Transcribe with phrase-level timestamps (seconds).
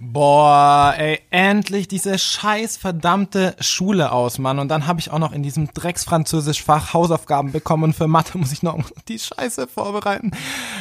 [0.00, 4.58] Boah, ey, endlich diese scheiß verdammte Schule aus, Mann.
[4.58, 8.52] Und dann habe ich auch noch in diesem Drecksfranzösisch-Fach Hausaufgaben bekommen und für Mathe muss
[8.52, 8.78] ich noch
[9.08, 10.32] die Scheiße vorbereiten.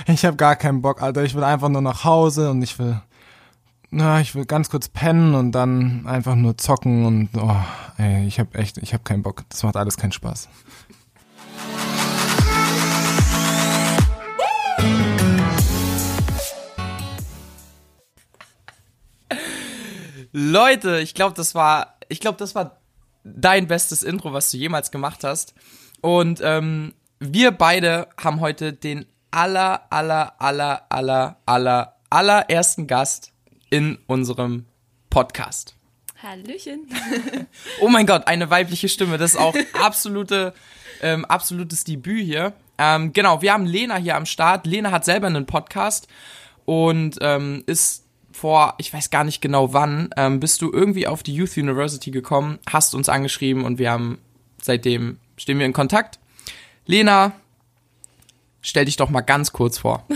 [0.08, 1.24] Ich habe gar keinen Bock, Alter.
[1.24, 3.00] Ich will einfach nur nach Hause und ich will,
[3.92, 7.56] na, ich will ganz kurz pennen und dann einfach nur zocken und, oh,
[7.98, 9.44] ey, ich habe echt, ich habe keinen Bock.
[9.50, 10.50] Das macht alles keinen Spaß.
[20.34, 22.82] Leute, ich glaube, das war, ich glaube, das war
[23.24, 25.54] dein bestes Intro, was du jemals gemacht hast.
[26.02, 33.32] Und ähm, wir beide haben heute den aller, aller, aller, aller, aller, allerersten Gast
[33.70, 34.66] in unserem
[35.12, 35.76] Podcast.
[36.22, 36.88] Hallöchen.
[37.82, 39.20] oh mein Gott, eine weibliche Stimme.
[39.20, 40.54] Das ist auch absolute,
[41.02, 42.54] ähm, absolutes Debüt hier.
[42.80, 44.66] Ähm, genau, wir haben Lena hier am Start.
[44.66, 46.08] Lena hat selber einen Podcast
[46.66, 48.04] und ähm, ist
[48.34, 52.12] vor, ich weiß gar nicht genau wann, ähm, bist du irgendwie auf die Youth University
[52.12, 54.20] gekommen, hast uns angeschrieben und wir haben
[54.62, 56.20] seitdem stehen wir in Kontakt.
[56.86, 57.34] Lena,
[58.62, 60.06] stell dich doch mal ganz kurz vor.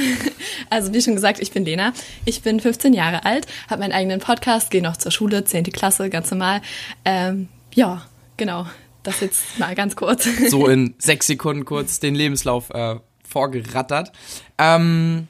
[0.70, 1.94] Also wie schon gesagt, ich bin Lena.
[2.26, 5.66] Ich bin 15 Jahre alt, habe meinen eigenen Podcast, gehe noch zur Schule, 10.
[5.66, 6.62] Klasse, ganz normal.
[7.06, 8.68] Ähm, ja, genau.
[9.04, 10.28] Das jetzt mal ganz kurz.
[10.50, 14.12] So in sechs Sekunden kurz den Lebenslauf äh, vorgerattert.
[14.58, 15.30] Ähm,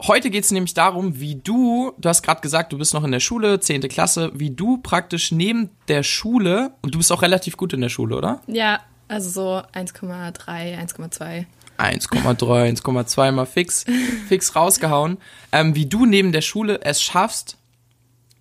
[0.00, 3.10] Heute geht es nämlich darum, wie du, du hast gerade gesagt, du bist noch in
[3.10, 3.80] der Schule, 10.
[3.88, 7.88] Klasse, wie du praktisch neben der Schule, und du bist auch relativ gut in der
[7.88, 8.40] Schule, oder?
[8.46, 10.36] Ja, also so 1,3,
[10.78, 11.46] 1,2.
[11.78, 13.84] 1,3, 1,2 mal fix,
[14.28, 15.18] fix rausgehauen.
[15.50, 17.56] Ähm, wie du neben der Schule es schaffst,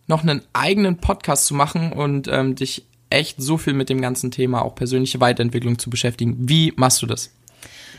[0.06, 4.30] noch einen eigenen Podcast zu machen und ähm, dich echt so viel mit dem ganzen
[4.30, 6.36] Thema auch persönliche Weiterentwicklung zu beschäftigen.
[6.40, 7.32] Wie machst du das?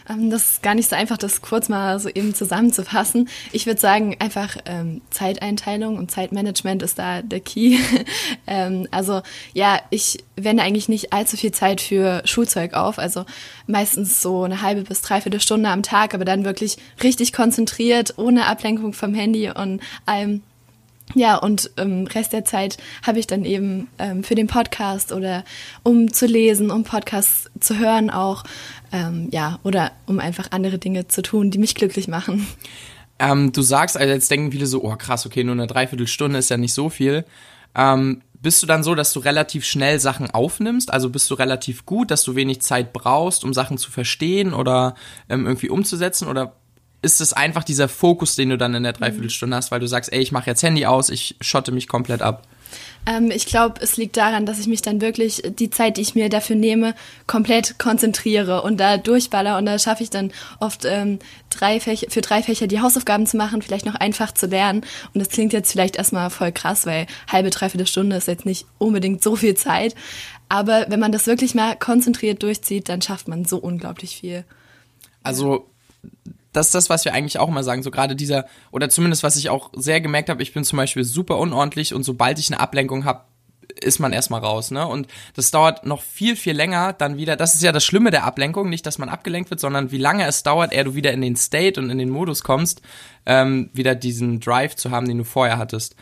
[0.08, 3.28] Ähm, das ist gar nicht so einfach, das kurz mal so eben zusammenzufassen.
[3.53, 7.78] Ich würde sagen, einfach ähm, Zeiteinteilung und Zeitmanagement ist da der Key.
[8.47, 9.22] ähm, also
[9.55, 12.98] ja, ich wende eigentlich nicht allzu viel Zeit für Schulzeug auf.
[12.98, 13.25] Also
[13.66, 18.47] meistens so eine halbe bis dreiviertel Stunde am Tag, aber dann wirklich richtig konzentriert, ohne
[18.47, 20.43] Ablenkung vom Handy und allem.
[21.15, 22.77] Ja, und ähm, Rest der Zeit
[23.07, 25.45] habe ich dann eben ähm, für den Podcast oder
[25.83, 28.45] um zu lesen, um Podcasts zu hören auch,
[28.93, 32.47] ähm, ja, oder um einfach andere Dinge zu tun, die mich glücklich machen.
[33.19, 36.51] Ähm, du sagst, also jetzt denken viele so, oh krass, okay, nur eine Dreiviertelstunde ist
[36.51, 37.25] ja nicht so viel.
[37.75, 40.93] Ähm, bist du dann so, dass du relativ schnell Sachen aufnimmst?
[40.93, 44.95] Also bist du relativ gut, dass du wenig Zeit brauchst, um Sachen zu verstehen oder
[45.29, 46.29] ähm, irgendwie umzusetzen?
[46.29, 46.55] Oder
[47.03, 50.12] ist es einfach dieser Fokus, den du dann in der Dreiviertelstunde hast, weil du sagst,
[50.12, 52.47] ey, ich mache jetzt Handy aus, ich schotte mich komplett ab?
[53.06, 56.14] Ähm, ich glaube, es liegt daran, dass ich mich dann wirklich die Zeit, die ich
[56.14, 56.94] mir dafür nehme,
[57.26, 61.19] komplett konzentriere und da durchballer und da schaffe ich dann oft ähm,
[61.50, 64.82] drei Fächer, für drei Fächer die Hausaufgaben zu machen, vielleicht noch einfach zu lernen.
[65.15, 68.66] Und das klingt jetzt vielleicht erstmal voll krass, weil halbe, dreiviertel Stunde ist jetzt nicht
[68.78, 69.94] unbedingt so viel Zeit.
[70.48, 74.44] Aber wenn man das wirklich mal konzentriert durchzieht, dann schafft man so unglaublich viel.
[75.22, 75.69] Also
[76.53, 77.82] das ist das, was wir eigentlich auch immer sagen.
[77.82, 81.04] So gerade dieser, oder zumindest was ich auch sehr gemerkt habe, ich bin zum Beispiel
[81.04, 83.25] super unordentlich und sobald ich eine Ablenkung habe,
[83.81, 84.86] ist man erstmal raus, ne?
[84.86, 87.36] Und das dauert noch viel, viel länger dann wieder.
[87.36, 90.26] Das ist ja das Schlimme der Ablenkung, nicht, dass man abgelenkt wird, sondern wie lange
[90.26, 92.82] es dauert, ehe du wieder in den State und in den Modus kommst,
[93.26, 95.94] ähm, wieder diesen Drive zu haben, den du vorher hattest.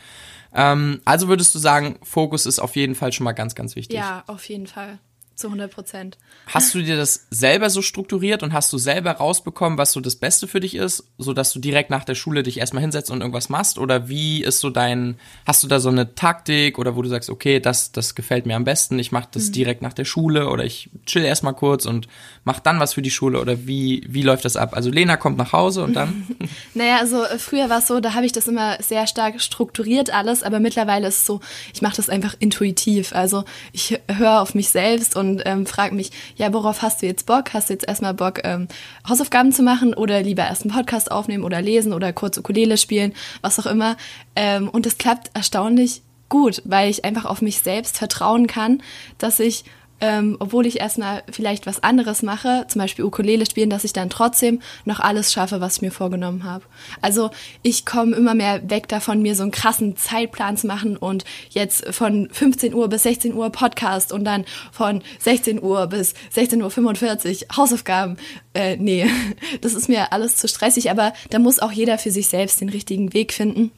[0.53, 3.97] Ähm, also würdest du sagen, Fokus ist auf jeden Fall schon mal ganz, ganz wichtig.
[3.97, 4.97] Ja, auf jeden Fall
[5.37, 6.17] zu 100 Prozent.
[6.47, 10.15] Hast du dir das selber so strukturiert und hast du selber rausbekommen, was so das
[10.15, 13.21] Beste für dich ist, so dass du direkt nach der Schule dich erstmal hinsetzt und
[13.21, 13.77] irgendwas machst?
[13.77, 17.29] Oder wie ist so dein, hast du da so eine Taktik oder wo du sagst,
[17.29, 19.51] okay, das, das gefällt mir am besten, ich mache das mhm.
[19.51, 22.07] direkt nach der Schule oder ich chill erstmal kurz und
[22.43, 24.75] mach dann was für die Schule oder wie, wie läuft das ab?
[24.75, 26.27] Also Lena kommt nach Hause und dann?
[26.73, 30.09] naja, also äh, früher war es so, da habe ich das immer sehr stark strukturiert
[30.09, 31.41] alles, aber mittlerweile ist es so,
[31.75, 33.13] ich mache das einfach intuitiv.
[33.13, 37.05] Also ich höre auf mich selbst und und ähm, frage mich, ja, worauf hast du
[37.05, 37.53] jetzt Bock?
[37.53, 38.67] Hast du jetzt erstmal Bock, ähm,
[39.07, 43.13] Hausaufgaben zu machen oder lieber erst einen Podcast aufnehmen oder lesen oder kurz Ukulele spielen,
[43.41, 43.97] was auch immer.
[44.35, 48.81] Ähm, und es klappt erstaunlich gut, weil ich einfach auf mich selbst vertrauen kann,
[49.17, 49.63] dass ich
[49.99, 54.09] ähm, obwohl ich erstmal vielleicht was anderes mache, zum Beispiel Ukulele spielen, dass ich dann
[54.09, 56.65] trotzdem noch alles schaffe, was ich mir vorgenommen habe.
[57.01, 57.31] Also
[57.63, 61.85] ich komme immer mehr weg davon, mir so einen krassen Zeitplan zu machen und jetzt
[61.93, 67.57] von 15 Uhr bis 16 Uhr Podcast und dann von 16 Uhr bis 16.45 Uhr
[67.57, 68.17] Hausaufgaben.
[68.53, 69.09] Äh, nee,
[69.61, 72.69] das ist mir alles zu stressig, aber da muss auch jeder für sich selbst den
[72.69, 73.71] richtigen Weg finden.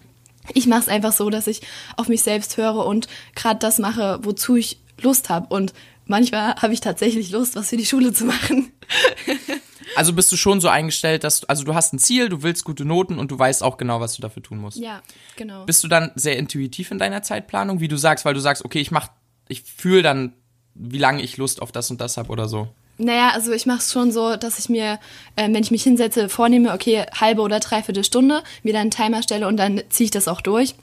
[0.53, 1.61] Ich mache es einfach so, dass ich
[1.95, 5.53] auf mich selbst höre und gerade das mache, wozu ich Lust habe.
[5.53, 5.73] Und
[6.09, 8.71] manchmal habe ich tatsächlich Lust, was für die Schule zu machen.
[9.95, 12.63] Also bist du schon so eingestellt, dass du, also du hast ein Ziel, du willst
[12.63, 14.77] gute Noten und du weißt auch genau, was du dafür tun musst.
[14.77, 15.01] Ja,
[15.35, 15.65] genau.
[15.65, 18.79] Bist du dann sehr intuitiv in deiner Zeitplanung, wie du sagst, weil du sagst, okay,
[18.79, 19.09] ich mach,
[19.47, 20.33] ich fühle dann,
[20.75, 22.69] wie lange ich Lust auf das und das habe oder so.
[22.97, 24.99] Naja, also ich mache es schon so, dass ich mir,
[25.35, 29.23] äh, wenn ich mich hinsetze, vornehme, okay, halbe oder dreiviertel Stunde, mir dann einen Timer
[29.23, 30.75] stelle und dann ziehe ich das auch durch.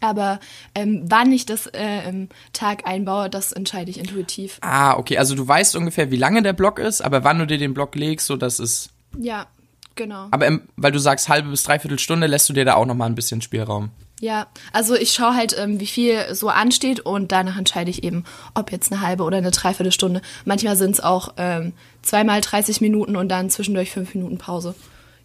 [0.00, 0.40] Aber
[0.74, 4.58] ähm, wann ich das äh, im Tag einbaue, das entscheide ich intuitiv.
[4.60, 7.58] Ah, okay, also du weißt ungefähr, wie lange der Block ist, aber wann du dir
[7.58, 8.90] den Block legst, so das ist.
[9.18, 9.46] Ja,
[9.94, 10.28] genau.
[10.30, 12.94] Aber im, weil du sagst halbe bis dreiviertel Stunde, lässt du dir da auch noch
[12.94, 13.90] mal ein bisschen Spielraum.
[14.20, 18.24] Ja, also ich schaue halt, ähm, wie viel so ansteht und danach entscheide ich eben,
[18.54, 20.22] ob jetzt eine halbe oder eine Dreiviertelstunde.
[20.46, 24.74] Manchmal sind es auch ähm, zweimal 30 Minuten und dann zwischendurch fünf Minuten Pause.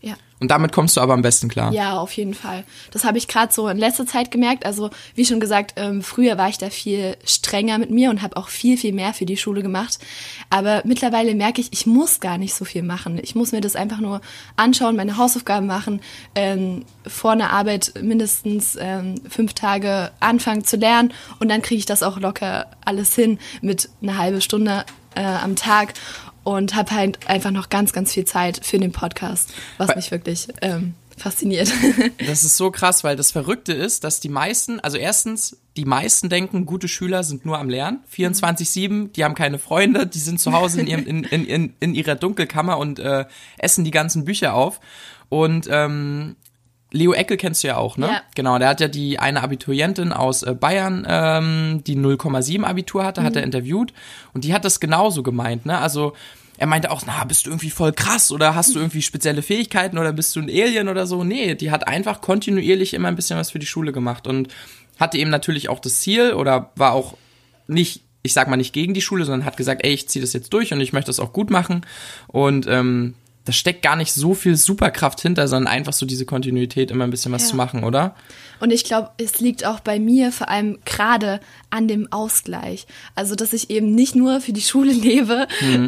[0.01, 0.15] Ja.
[0.39, 1.71] Und damit kommst du aber am besten klar.
[1.71, 2.63] Ja, auf jeden Fall.
[2.89, 4.65] Das habe ich gerade so in letzter Zeit gemerkt.
[4.65, 8.37] Also wie schon gesagt, ähm, früher war ich da viel strenger mit mir und habe
[8.37, 9.99] auch viel, viel mehr für die Schule gemacht.
[10.49, 13.19] Aber mittlerweile merke ich, ich muss gar nicht so viel machen.
[13.21, 14.19] Ich muss mir das einfach nur
[14.55, 16.01] anschauen, meine Hausaufgaben machen,
[16.33, 21.85] ähm, vor einer Arbeit mindestens ähm, fünf Tage anfangen zu lernen und dann kriege ich
[21.85, 25.93] das auch locker alles hin mit einer halben Stunde äh, am Tag
[26.43, 30.47] und habe halt einfach noch ganz, ganz viel Zeit für den Podcast, was mich wirklich
[30.61, 31.71] ähm, fasziniert.
[32.25, 36.29] Das ist so krass, weil das Verrückte ist, dass die meisten, also erstens, die meisten
[36.29, 40.53] denken, gute Schüler sind nur am Lernen, 24-7, die haben keine Freunde, die sind zu
[40.53, 43.25] Hause in, ihrem, in, in, in, in ihrer Dunkelkammer und äh,
[43.57, 44.79] essen die ganzen Bücher auf.
[45.29, 46.35] Und ähm,
[46.91, 48.07] Leo Eckel kennst du ja auch, ne?
[48.07, 48.21] Ja.
[48.35, 53.23] Genau, der hat ja die eine Abiturientin aus äh, Bayern, ähm, die 0,7 Abitur hatte,
[53.23, 53.93] hat er interviewt
[54.33, 55.77] und die hat das genauso gemeint, ne?
[55.77, 56.13] Also
[56.57, 59.97] er meinte auch, na, bist du irgendwie voll krass oder hast du irgendwie spezielle Fähigkeiten
[59.97, 61.23] oder bist du ein Alien oder so?
[61.23, 64.49] Nee, die hat einfach kontinuierlich immer ein bisschen was für die Schule gemacht und
[64.99, 67.15] hatte eben natürlich auch das Ziel oder war auch
[67.67, 70.33] nicht, ich sag mal nicht gegen die Schule, sondern hat gesagt, ey, ich ziehe das
[70.33, 71.85] jetzt durch und ich möchte das auch gut machen
[72.27, 73.15] und ähm,
[73.45, 77.09] da steckt gar nicht so viel Superkraft hinter, sondern einfach so diese Kontinuität, immer ein
[77.11, 77.47] bisschen was Ja.
[77.49, 78.15] zu machen, oder?
[78.59, 81.39] Und ich glaube, es liegt auch bei mir vor allem gerade
[81.71, 82.85] an dem Ausgleich.
[83.15, 85.47] Also, dass ich eben nicht nur für die Schule lebe,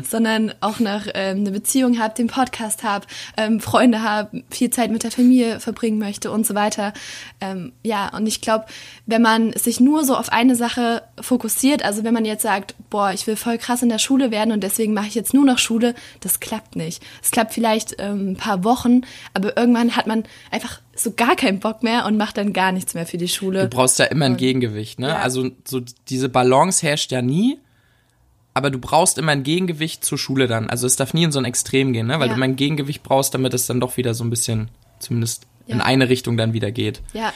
[0.09, 3.05] sondern auch noch ähm, eine Beziehung habe, den Podcast habe,
[3.37, 6.93] ähm, Freunde habe, viel Zeit mit der Familie verbringen möchte und so weiter.
[7.41, 8.65] Ähm, ja, und ich glaube,
[9.05, 13.11] wenn man sich nur so auf eine Sache fokussiert, also wenn man jetzt sagt, boah,
[13.13, 15.59] ich will voll krass in der Schule werden und deswegen mache ich jetzt nur noch
[15.59, 17.03] Schule, das klappt nicht.
[17.21, 19.01] Es klappt vielleicht ähm, ein paar Wochen,
[19.33, 22.93] aber irgendwann hat man einfach so gar keinen Bock mehr und macht dann gar nichts
[22.93, 23.63] mehr für die Schule.
[23.67, 25.09] Du brauchst ja immer ein Gegengewicht, ne?
[25.09, 25.15] Ja.
[25.17, 27.59] Also so diese Balance herrscht ja nie,
[28.53, 30.69] aber du brauchst immer ein Gegengewicht zur Schule dann.
[30.69, 32.13] Also es darf nie in so ein Extrem gehen, ne?
[32.19, 32.33] Weil Ja.
[32.33, 34.69] du immer ein Gegengewicht brauchst, damit es dann doch wieder so ein bisschen,
[34.99, 35.85] zumindest in Ja.
[35.85, 37.01] eine Richtung dann wieder geht.
[37.13, 37.33] Ja,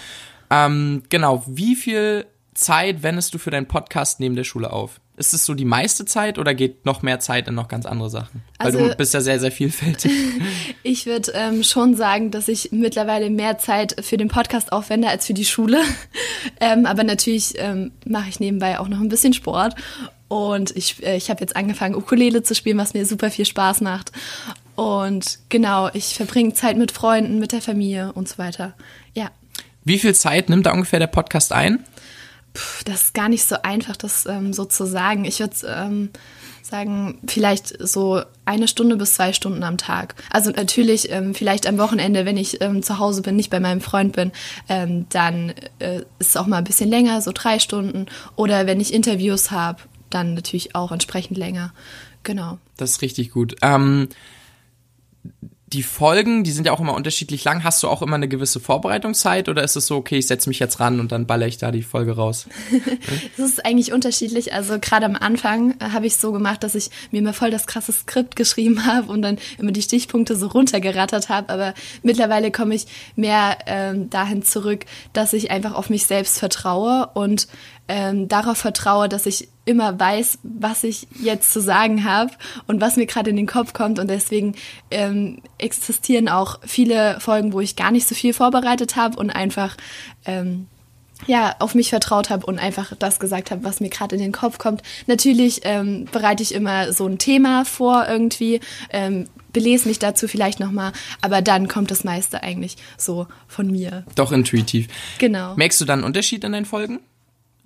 [0.50, 5.02] Ähm, genau, wie viel Zeit wendest du für deinen Podcast neben der Schule auf?
[5.18, 8.10] Ist es so die meiste Zeit oder geht noch mehr Zeit in noch ganz andere
[8.10, 8.44] Sachen?
[8.60, 10.12] Weil Also- du bist ja sehr, sehr vielfältig.
[10.84, 15.26] ich würde ähm, schon sagen, dass ich mittlerweile mehr Zeit für den Podcast aufwende als
[15.26, 15.82] für die Schule.
[16.60, 19.74] ähm, aber natürlich ähm, mache ich nebenbei auch noch ein bisschen Sport.
[20.28, 23.82] Und ich, äh, ich habe jetzt angefangen, Ukulele zu spielen, was mir super viel Spaß
[23.82, 24.12] macht.
[24.76, 28.74] Und genau, ich verbringe Zeit mit Freunden, mit der Familie und so weiter.
[29.16, 29.32] Ja.
[29.84, 31.84] Wie viel Zeit nimmt da ungefähr der Podcast ein?
[32.86, 35.26] Das ist gar nicht so einfach, das ähm, so zu sagen.
[35.26, 36.10] Ich würde ähm,
[36.62, 40.16] sagen, vielleicht so eine Stunde bis zwei Stunden am Tag.
[40.30, 43.82] Also natürlich ähm, vielleicht am Wochenende, wenn ich ähm, zu Hause bin, nicht bei meinem
[43.82, 44.32] Freund bin,
[44.70, 48.08] ähm, dann äh, ist es auch mal ein bisschen länger, so drei Stunden.
[48.36, 51.74] Oder wenn ich Interviews habe, dann natürlich auch entsprechend länger.
[52.24, 52.58] Genau.
[52.76, 53.56] Das ist richtig gut.
[53.62, 54.10] Ähm,
[55.74, 57.66] die Folgen, die sind ja auch immer unterschiedlich lang.
[57.66, 60.60] Hast du auch immer eine gewisse Vorbereitungszeit oder ist es so, okay, ich setze mich
[60.60, 62.48] jetzt ran und dann baller ich da die Folge raus?
[63.38, 64.54] Das ist eigentlich unterschiedlich.
[64.54, 67.92] Also gerade am Anfang habe ich so gemacht, dass ich mir immer voll das krasse
[67.92, 71.50] Skript geschrieben habe und dann immer die Stichpunkte so runtergerattert habe.
[71.50, 77.10] Aber mittlerweile komme ich mehr ähm, dahin zurück, dass ich einfach auf mich selbst vertraue
[77.14, 77.48] und
[77.88, 82.32] ähm, darauf vertraue, dass ich immer weiß, was ich jetzt zu sagen habe
[82.68, 84.00] und was mir gerade in den Kopf kommt.
[84.00, 84.56] Und deswegen
[84.92, 89.76] ähm, existieren auch viele Folgen, wo ich gar nicht so viel vorbereitet habe und einfach
[90.26, 90.68] ähm,
[91.26, 94.32] ja, auf mich vertraut habe und einfach das gesagt habe, was mir gerade in den
[94.32, 94.84] Kopf kommt.
[95.08, 98.60] Natürlich ähm, bereite ich immer so ein Thema vor irgendwie,
[98.92, 100.92] ähm, belese mich dazu vielleicht nochmal,
[101.22, 104.04] aber dann kommt das meiste eigentlich so von mir.
[104.14, 104.88] Doch intuitiv.
[105.18, 105.56] Genau.
[105.56, 107.00] Merkst du dann einen Unterschied in deinen Folgen?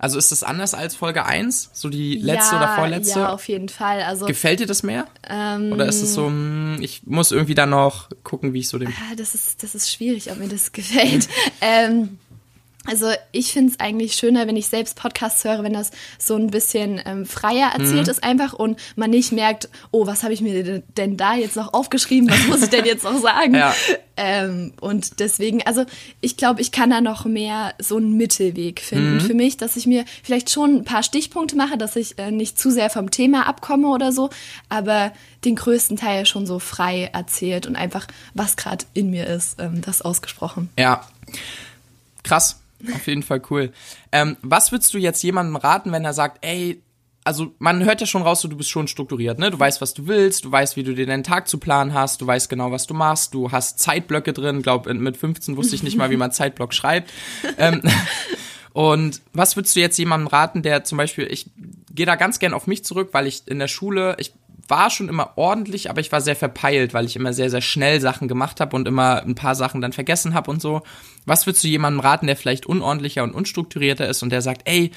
[0.02, 1.70] Also ist das anders als Folge 1?
[1.72, 3.20] So die letzte ja, oder vorletzte?
[3.20, 4.02] Ja, auf jeden Fall.
[4.02, 5.06] Also Gefällt dir das mehr?
[5.30, 8.78] ähm, Oder ist es so, hm, ich muss irgendwie dann noch gucken, wie ich so
[8.78, 8.88] den.
[8.88, 11.28] Ah, das ist, das ist schwierig, ob mir das gefällt.
[11.60, 12.18] ähm,
[12.84, 16.48] Also ich finde es eigentlich schöner, wenn ich selbst Podcasts höre, wenn das so ein
[16.48, 18.10] bisschen ähm, freier erzählt mhm.
[18.10, 21.74] ist einfach und man nicht merkt, oh, was habe ich mir denn da jetzt noch
[21.74, 23.54] aufgeschrieben, was muss ich denn jetzt noch sagen?
[23.62, 23.74] Ja.
[24.16, 25.84] Ähm, und deswegen, also
[26.20, 29.20] ich glaube, ich kann da noch mehr so einen Mittelweg finden mhm.
[29.20, 32.58] für mich, dass ich mir vielleicht schon ein paar Stichpunkte mache, dass ich äh, nicht
[32.58, 34.30] zu sehr vom Thema abkomme oder so,
[34.68, 35.12] aber
[35.44, 39.80] den größten Teil schon so frei erzählt und einfach, was gerade in mir ist, ähm,
[39.80, 40.70] das ausgesprochen.
[40.78, 41.06] Ja,
[42.22, 42.61] krass.
[42.94, 43.72] Auf jeden Fall cool.
[44.10, 46.82] Ähm, was würdest du jetzt jemandem raten, wenn er sagt, ey,
[47.24, 49.50] also man hört ja schon raus, du bist schon strukturiert, ne?
[49.50, 52.20] Du weißt, was du willst, du weißt, wie du dir deinen Tag zu planen hast,
[52.20, 54.62] du weißt genau, was du machst, du hast Zeitblöcke drin.
[54.62, 57.12] Glaub, mit 15 wusste ich nicht mal, wie man Zeitblock schreibt.
[57.58, 57.82] Ähm,
[58.72, 61.50] und was würdest du jetzt jemandem raten, der zum Beispiel, ich
[61.94, 64.32] gehe da ganz gern auf mich zurück, weil ich in der Schule, ich
[64.68, 68.00] war schon immer ordentlich, aber ich war sehr verpeilt, weil ich immer sehr, sehr schnell
[68.00, 70.82] Sachen gemacht habe und immer ein paar Sachen dann vergessen habe und so.
[71.26, 74.92] Was würdest du jemandem raten, der vielleicht unordentlicher und unstrukturierter ist und der sagt, ey,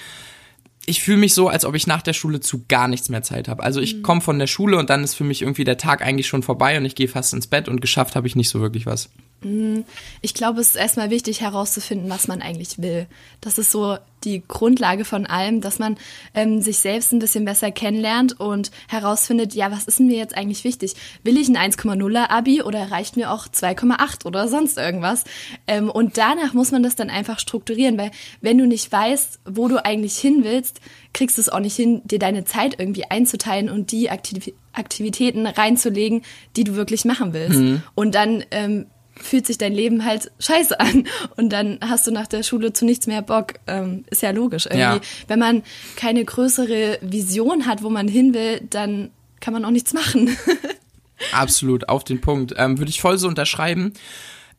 [0.86, 3.48] ich fühle mich so, als ob ich nach der Schule zu gar nichts mehr Zeit
[3.48, 3.63] habe.
[3.63, 4.03] Also ich mhm.
[4.03, 6.77] komme von der Schule und dann ist für mich irgendwie der Tag eigentlich schon vorbei
[6.77, 9.10] und ich gehe fast ins Bett und geschafft habe ich nicht so wirklich was.
[9.46, 9.86] Mhm.
[10.22, 13.06] Ich glaube, es ist erstmal wichtig herauszufinden, was man eigentlich will.
[13.42, 15.98] Das ist so die Grundlage von allem, dass man
[16.34, 20.64] ähm, sich selbst ein bisschen besser kennenlernt und herausfindet, ja, was ist mir jetzt eigentlich
[20.64, 20.96] wichtig?
[21.24, 25.25] Will ich ein 1,0er Abi oder reicht mir auch 2,8 oder sonst irgendwas?
[25.68, 28.10] Ähm, und danach muss man das dann einfach strukturieren, weil
[28.42, 30.82] wenn du nicht weißt, wo du eigentlich hin willst,
[31.14, 35.48] kriegst du es auch nicht hin, dir deine Zeit irgendwie einzuteilen und die Aktiv Aktivitäten
[35.48, 36.24] reinzulegen,
[36.58, 37.60] die du wirklich machen willst.
[37.60, 37.82] Mhm.
[37.96, 38.88] Und dann ähm,
[39.22, 41.07] fühlt sich dein Leben halt scheiße an
[41.38, 43.53] und dann hast du nach der Schule zu nichts mehr Bock.
[43.67, 44.79] Ähm, ist ja logisch irgendwie.
[44.79, 45.01] Ja.
[45.27, 45.63] Wenn man
[45.95, 50.36] keine größere Vision hat, wo man hin will, dann kann man auch nichts machen.
[51.31, 52.53] Absolut, auf den Punkt.
[52.57, 53.93] Ähm, Würde ich voll so unterschreiben.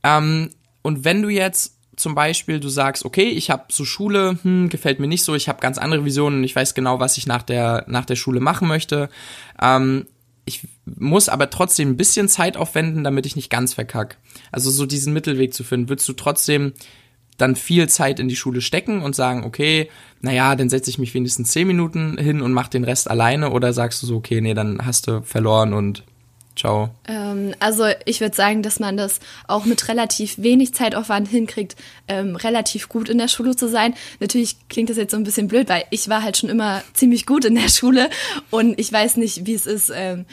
[0.02, 0.50] Ähm,
[0.82, 5.00] und wenn du jetzt zum Beispiel, du sagst, okay, ich habe so Schule, hm, gefällt
[5.00, 7.84] mir nicht so, ich habe ganz andere Visionen, ich weiß genau, was ich nach der
[7.88, 9.08] nach der Schule machen möchte.
[9.60, 10.06] Ähm,
[10.46, 14.16] ich muss aber trotzdem ein bisschen Zeit aufwenden, damit ich nicht ganz verkack.
[14.52, 16.72] Also so diesen Mittelweg zu finden, würdest du trotzdem
[17.36, 19.90] dann viel Zeit in die Schule stecken und sagen, okay,
[20.22, 23.72] naja, dann setze ich mich wenigstens zehn Minuten hin und mach den Rest alleine oder
[23.72, 26.04] sagst du so, okay, nee, dann hast du verloren und
[26.56, 26.90] ciao?
[27.06, 31.76] Ähm, also ich würde sagen, dass man das auch mit relativ wenig Zeitaufwand hinkriegt,
[32.08, 33.94] ähm, relativ gut in der Schule zu sein.
[34.20, 37.26] Natürlich klingt das jetzt so ein bisschen blöd, weil ich war halt schon immer ziemlich
[37.26, 38.10] gut in der Schule
[38.50, 40.24] und ich weiß nicht, wie es ist, ähm,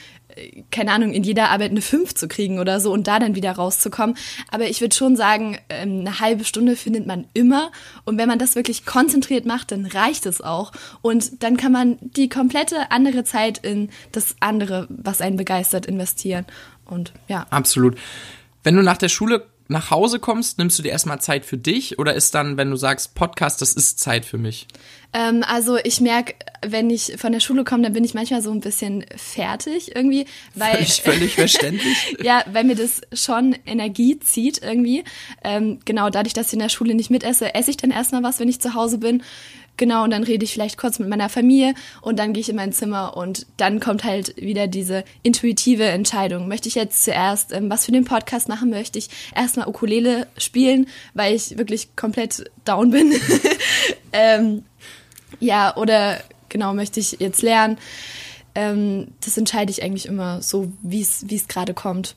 [0.71, 3.51] keine Ahnung, in jeder Arbeit eine 5 zu kriegen oder so und da dann wieder
[3.51, 4.17] rauszukommen.
[4.49, 7.71] Aber ich würde schon sagen, ähm, eine halbe Stunde findet man immer.
[8.05, 10.71] Und wenn man das wirklich konzentriert macht, dann reicht es auch.
[11.01, 16.45] Und dann kann man die komplette andere Zeit in das andere, was einen begeistert, investieren.
[16.85, 17.45] Und ja.
[17.49, 17.97] Absolut.
[18.63, 21.99] Wenn du nach der Schule nach Hause kommst, nimmst du dir erstmal Zeit für dich
[21.99, 24.67] oder ist dann, wenn du sagst Podcast, das ist Zeit für mich?
[25.13, 26.33] Ähm, also ich merke,
[26.65, 30.25] wenn ich von der Schule komme, dann bin ich manchmal so ein bisschen fertig irgendwie,
[30.55, 32.17] weil völlig, völlig verständlich.
[32.21, 35.03] ja, weil mir das schon Energie zieht irgendwie.
[35.43, 38.39] Ähm, genau, dadurch, dass ich in der Schule nicht mitesse, esse ich dann erstmal was,
[38.39, 39.23] wenn ich zu Hause bin
[39.75, 42.55] Genau, und dann rede ich vielleicht kurz mit meiner Familie und dann gehe ich in
[42.55, 46.47] mein Zimmer und dann kommt halt wieder diese intuitive Entscheidung.
[46.47, 48.69] Möchte ich jetzt zuerst ähm, was für den Podcast machen?
[48.69, 53.13] Möchte ich erstmal Ukulele spielen, weil ich wirklich komplett down bin?
[54.13, 54.63] ähm,
[55.39, 57.79] ja, oder genau, möchte ich jetzt lernen?
[58.53, 62.15] Ähm, das entscheide ich eigentlich immer so, wie es gerade kommt.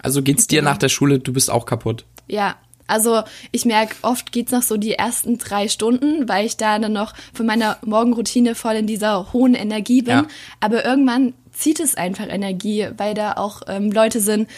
[0.00, 0.70] Also geht's dir genau.
[0.70, 2.06] nach der Schule, du bist auch kaputt?
[2.28, 2.56] Ja,
[2.88, 6.92] also ich merke, oft geht's noch so die ersten drei Stunden, weil ich da dann
[6.92, 10.14] noch von meiner Morgenroutine voll in dieser hohen Energie bin.
[10.14, 10.26] Ja.
[10.58, 14.48] Aber irgendwann zieht es einfach Energie, weil da auch ähm, Leute sind,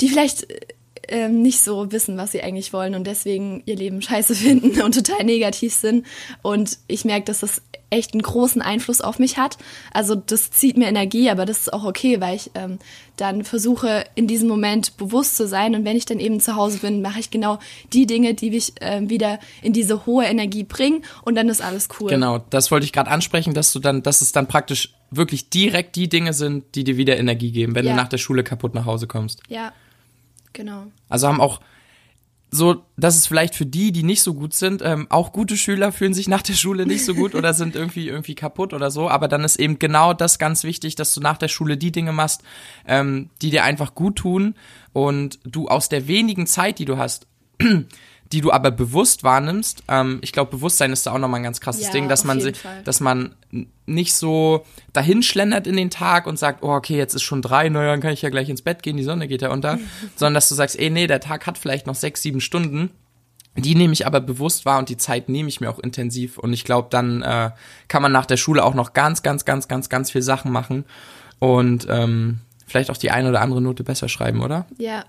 [0.00, 0.46] die vielleicht
[1.08, 4.94] ähm, nicht so wissen, was sie eigentlich wollen und deswegen ihr Leben scheiße finden und
[4.94, 6.06] total negativ sind.
[6.42, 9.56] Und ich merke, dass das echt einen großen Einfluss auf mich hat.
[9.92, 12.78] Also das zieht mir Energie, aber das ist auch okay, weil ich ähm,
[13.16, 15.74] dann versuche, in diesem Moment bewusst zu sein.
[15.74, 17.58] Und wenn ich dann eben zu Hause bin, mache ich genau
[17.92, 21.88] die Dinge, die mich äh, wieder in diese hohe Energie bringen und dann ist alles
[22.00, 22.10] cool.
[22.10, 25.96] Genau, das wollte ich gerade ansprechen, dass du dann, dass es dann praktisch wirklich direkt
[25.96, 27.92] die Dinge sind, die dir wieder Energie geben, wenn ja.
[27.92, 29.42] du nach der Schule kaputt nach Hause kommst.
[29.48, 29.72] Ja,
[30.52, 30.84] genau.
[31.08, 31.60] Also haben auch
[32.50, 35.92] so, dass es vielleicht für die, die nicht so gut sind, ähm, auch gute Schüler
[35.92, 39.10] fühlen sich nach der Schule nicht so gut oder sind irgendwie irgendwie kaputt oder so.
[39.10, 42.12] Aber dann ist eben genau das ganz wichtig, dass du nach der Schule die Dinge
[42.12, 42.42] machst,
[42.86, 44.54] ähm, die dir einfach gut tun
[44.94, 47.26] und du aus der wenigen Zeit, die du hast,
[48.32, 49.84] die du aber bewusst wahrnimmst.
[49.88, 52.40] Ähm, ich glaube, Bewusstsein ist da auch nochmal ein ganz krasses ja, Ding, dass man
[52.40, 53.34] sich, dass man
[53.86, 57.68] nicht so dahin schlendert in den Tag und sagt, oh, okay, jetzt ist schon drei,
[57.68, 59.78] naja, dann kann ich ja gleich ins Bett gehen, die Sonne geht ja unter,
[60.16, 62.90] sondern dass du sagst, ey, nee, der Tag hat vielleicht noch sechs, sieben Stunden
[63.56, 66.38] Die nehme ich aber bewusst wahr und die Zeit nehme ich mir auch intensiv.
[66.38, 67.50] Und ich glaube, dann äh,
[67.88, 70.84] kann man nach der Schule auch noch ganz, ganz, ganz, ganz, ganz viel Sachen machen.
[71.40, 74.66] Und ähm, vielleicht auch die eine oder andere Note besser schreiben, oder?
[74.76, 75.04] Ja,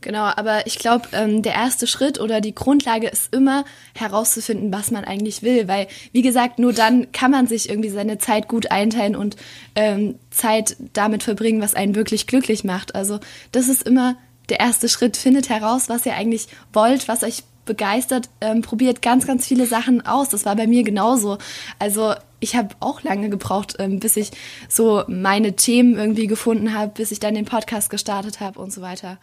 [0.00, 0.24] genau.
[0.24, 3.64] Aber ich glaube, ähm, der erste Schritt oder die Grundlage ist immer
[3.94, 5.68] herauszufinden, was man eigentlich will.
[5.68, 9.36] Weil, wie gesagt, nur dann kann man sich irgendwie seine Zeit gut einteilen und
[9.74, 12.94] ähm, Zeit damit verbringen, was einen wirklich glücklich macht.
[12.94, 13.20] Also
[13.52, 14.16] das ist immer
[14.48, 15.16] der erste Schritt.
[15.16, 20.04] Findet heraus, was ihr eigentlich wollt, was euch begeistert, ähm, probiert ganz, ganz viele Sachen
[20.04, 20.28] aus.
[20.28, 21.38] Das war bei mir genauso.
[21.78, 24.32] Also ich habe auch lange gebraucht, ähm, bis ich
[24.68, 28.82] so meine Themen irgendwie gefunden habe, bis ich dann den Podcast gestartet habe und so
[28.82, 29.18] weiter.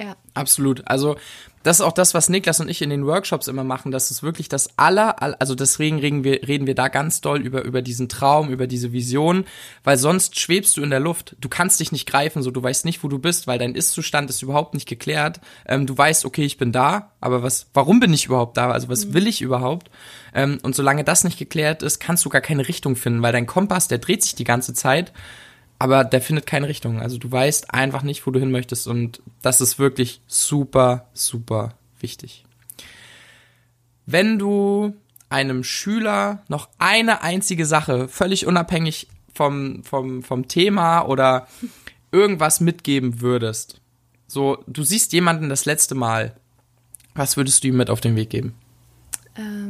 [0.00, 0.16] Ja.
[0.34, 0.82] Absolut.
[0.86, 1.16] Also
[1.62, 3.90] das ist auch das, was Niklas und ich in den Workshops immer machen.
[3.90, 7.62] Das ist wirklich das aller, also deswegen reden wir, reden wir da ganz doll über,
[7.64, 9.46] über diesen Traum, über diese Vision,
[9.82, 11.36] weil sonst schwebst du in der Luft.
[11.40, 14.28] Du kannst dich nicht greifen, so du weißt nicht, wo du bist, weil dein Ist-Zustand
[14.28, 15.40] ist überhaupt nicht geklärt.
[15.66, 18.70] Ähm, du weißt, okay, ich bin da, aber was, warum bin ich überhaupt da?
[18.70, 19.90] Also was will ich überhaupt?
[20.34, 23.46] Ähm, und solange das nicht geklärt ist, kannst du gar keine Richtung finden, weil dein
[23.46, 25.12] Kompass, der dreht sich die ganze Zeit
[25.78, 27.00] aber der findet keine Richtung.
[27.00, 31.74] Also du weißt einfach nicht, wo du hin möchtest und das ist wirklich super, super
[32.00, 32.44] wichtig.
[34.06, 34.94] Wenn du
[35.28, 41.48] einem Schüler noch eine einzige Sache, völlig unabhängig vom, vom, vom Thema oder
[42.12, 43.80] irgendwas mitgeben würdest,
[44.26, 46.36] so, du siehst jemanden das letzte Mal,
[47.14, 48.54] was würdest du ihm mit auf den Weg geben?
[49.36, 49.63] Ähm,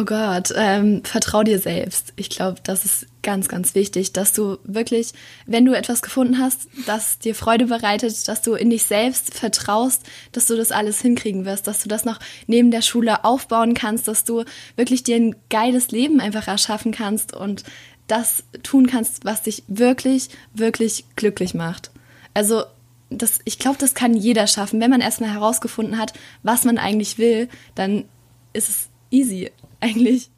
[0.00, 2.12] Oh Gott, ähm, vertrau dir selbst.
[2.14, 5.12] Ich glaube, das ist ganz, ganz wichtig, dass du wirklich,
[5.44, 10.04] wenn du etwas gefunden hast, das dir Freude bereitet, dass du in dich selbst vertraust,
[10.30, 14.06] dass du das alles hinkriegen wirst, dass du das noch neben der Schule aufbauen kannst,
[14.06, 14.44] dass du
[14.76, 17.64] wirklich dir ein geiles Leben einfach erschaffen kannst und
[18.06, 21.90] das tun kannst, was dich wirklich, wirklich glücklich macht.
[22.34, 22.62] Also
[23.10, 24.80] das, ich glaube, das kann jeder schaffen.
[24.80, 26.12] Wenn man erstmal herausgefunden hat,
[26.44, 28.04] was man eigentlich will, dann
[28.52, 29.50] ist es easy
[29.80, 30.30] eigentlich.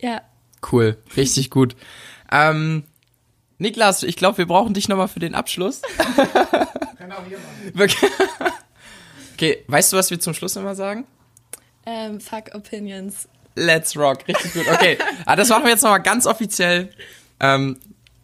[0.00, 0.22] ja.
[0.70, 1.76] Cool, richtig gut.
[2.30, 2.84] Ähm,
[3.58, 5.82] Niklas, ich glaube, wir brauchen dich nochmal für den Abschluss.
[6.98, 7.90] Kann auch hier machen.
[9.34, 11.06] okay, weißt du, was wir zum Schluss immer sagen?
[11.86, 13.28] Ähm, fuck Opinions.
[13.54, 14.66] Let's rock, richtig gut.
[14.68, 16.90] Okay, ah, das machen wir jetzt nochmal ganz offiziell.
[17.40, 17.78] Ähm,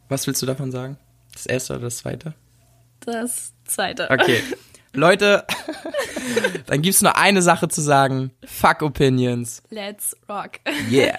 [0.08, 0.96] was willst du davon sagen?
[1.32, 2.34] Das erste oder das zweite?
[3.00, 4.10] Das zweite.
[4.10, 4.42] Okay.
[4.98, 5.44] Leute,
[6.66, 8.32] dann gibt's nur eine Sache zu sagen.
[8.44, 9.62] Fuck Opinions.
[9.70, 10.60] Let's rock.
[10.90, 11.16] Yeah.